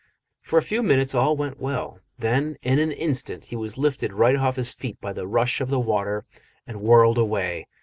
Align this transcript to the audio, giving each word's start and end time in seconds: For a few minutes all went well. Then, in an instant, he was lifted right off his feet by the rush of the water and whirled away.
For 0.41 0.57
a 0.57 0.63
few 0.63 0.81
minutes 0.81 1.13
all 1.13 1.37
went 1.37 1.59
well. 1.59 1.99
Then, 2.17 2.57
in 2.63 2.79
an 2.79 2.91
instant, 2.91 3.45
he 3.45 3.55
was 3.55 3.77
lifted 3.77 4.13
right 4.13 4.35
off 4.37 4.55
his 4.55 4.73
feet 4.73 4.99
by 4.99 5.13
the 5.13 5.27
rush 5.27 5.61
of 5.61 5.69
the 5.69 5.77
water 5.79 6.25
and 6.65 6.81
whirled 6.81 7.19
away. 7.19 7.67